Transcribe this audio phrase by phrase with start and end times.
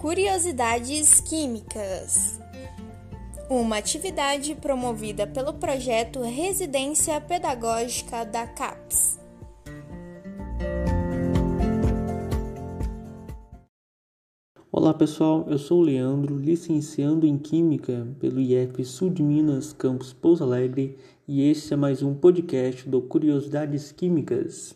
[0.00, 2.40] Curiosidades Químicas
[3.50, 9.20] uma atividade promovida pelo projeto Residência Pedagógica da CAPES.
[14.72, 20.14] Olá pessoal, eu sou o Leandro, licenciando em Química pelo IF Sul de Minas, campus
[20.14, 20.96] Pouso Alegre,
[21.28, 24.74] e este é mais um podcast do Curiosidades Químicas.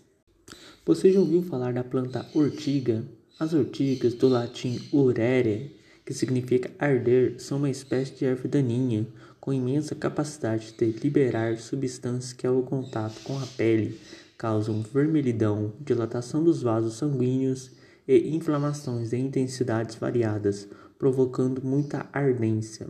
[0.85, 3.03] Você já ouviu falar da planta ortiga?
[3.39, 5.75] As ortigas, do latim urere,
[6.07, 9.07] que significa arder, são uma espécie de erva daninha
[9.41, 13.99] com imensa capacidade de liberar substâncias que, ao contato com a pele,
[14.39, 17.73] causam vermelhidão, dilatação dos vasos sanguíneos
[18.07, 22.87] e inflamações de intensidades variadas, provocando muita ardência.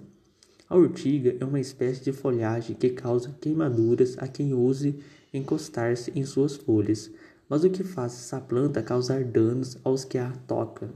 [0.68, 5.00] A urtiga é uma espécie de folhagem que causa queimaduras a quem ouse
[5.32, 7.10] encostar-se em suas folhas,
[7.48, 10.90] mas o que faz essa planta causar danos aos que a tocam?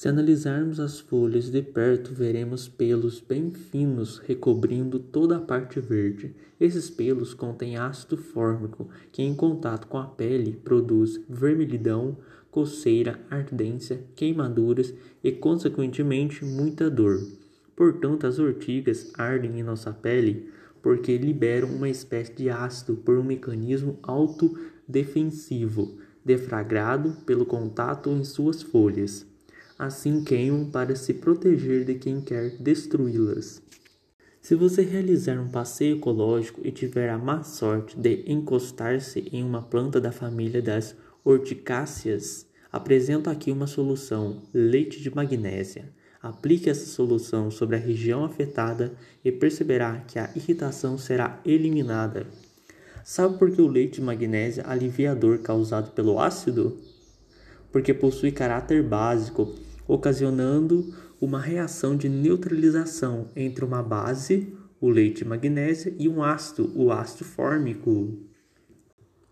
[0.00, 6.34] Se analisarmos as folhas de perto, veremos pelos bem finos recobrindo toda a parte verde.
[6.58, 12.16] Esses pelos contêm ácido fórmico, que em contato com a pele produz vermelhidão,
[12.50, 17.20] coceira, ardência, queimaduras e, consequentemente, muita dor.
[17.76, 20.50] Portanto, as ortigas ardem em nossa pele
[20.82, 28.62] porque liberam uma espécie de ácido por um mecanismo autodefensivo, deflagrado pelo contato em suas
[28.62, 29.26] folhas.
[29.78, 33.62] Assim queimam para se proteger de quem quer destruí-las.
[34.42, 39.62] Se você realizar um passeio ecológico e tiver a má sorte de encostar-se em uma
[39.62, 45.92] planta da família das Horticáceas, apresento aqui uma solução: leite de magnésia.
[46.22, 48.92] Aplique essa solução sobre a região afetada
[49.24, 52.26] e perceberá que a irritação será eliminada.
[53.02, 56.78] Sabe por que o leite de magnésia alivia a dor causada pelo ácido?
[57.72, 59.54] Porque possui caráter básico,
[59.88, 66.72] ocasionando uma reação de neutralização entre uma base, o leite de magnésia, e um ácido,
[66.74, 68.29] o ácido fórmico.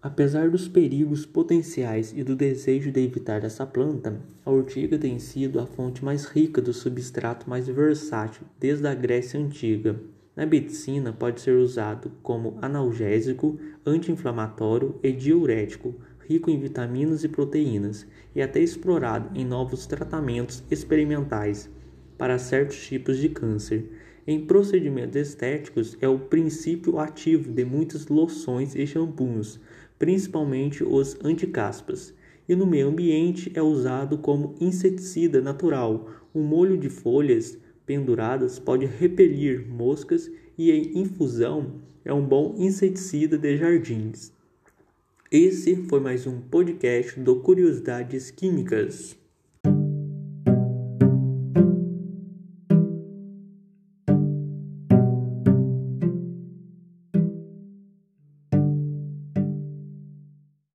[0.00, 5.58] Apesar dos perigos potenciais e do desejo de evitar essa planta, a ortiga tem sido
[5.58, 10.00] a fonte mais rica do substrato mais versátil desde a Grécia Antiga.
[10.36, 15.96] Na medicina, pode ser usado como analgésico, anti-inflamatório e diurético,
[16.28, 18.06] rico em vitaminas e proteínas,
[18.36, 21.68] e até explorado em novos tratamentos experimentais
[22.16, 23.90] para certos tipos de câncer.
[24.30, 29.58] Em procedimentos estéticos, é o princípio ativo de muitas loções e shampoos,
[29.98, 32.12] principalmente os anticaspas.
[32.46, 36.10] E no meio ambiente é usado como inseticida natural.
[36.34, 37.56] O molho de folhas
[37.86, 44.30] penduradas pode repelir moscas e em infusão é um bom inseticida de jardins.
[45.32, 49.17] Esse foi mais um podcast do Curiosidades Químicas.